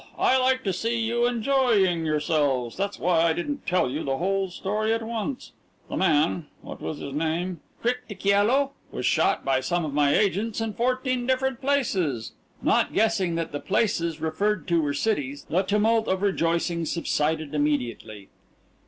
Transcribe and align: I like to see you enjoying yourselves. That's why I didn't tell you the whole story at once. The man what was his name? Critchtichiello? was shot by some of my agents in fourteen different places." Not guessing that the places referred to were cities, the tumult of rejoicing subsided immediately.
I 0.17 0.35
like 0.35 0.63
to 0.63 0.73
see 0.73 0.99
you 0.99 1.27
enjoying 1.27 2.07
yourselves. 2.07 2.75
That's 2.75 2.97
why 2.97 3.21
I 3.21 3.33
didn't 3.33 3.67
tell 3.67 3.87
you 3.87 4.03
the 4.03 4.17
whole 4.17 4.49
story 4.49 4.91
at 4.95 5.03
once. 5.03 5.51
The 5.89 5.95
man 5.95 6.47
what 6.63 6.81
was 6.81 6.97
his 6.97 7.13
name? 7.13 7.59
Critchtichiello? 7.83 8.71
was 8.91 9.05
shot 9.05 9.45
by 9.45 9.59
some 9.59 9.85
of 9.85 9.93
my 9.93 10.15
agents 10.17 10.59
in 10.59 10.73
fourteen 10.73 11.27
different 11.27 11.61
places." 11.61 12.31
Not 12.63 12.93
guessing 12.93 13.35
that 13.35 13.51
the 13.51 13.59
places 13.59 14.19
referred 14.19 14.67
to 14.69 14.81
were 14.81 14.95
cities, 14.95 15.45
the 15.47 15.61
tumult 15.61 16.07
of 16.07 16.23
rejoicing 16.23 16.85
subsided 16.85 17.53
immediately. 17.53 18.29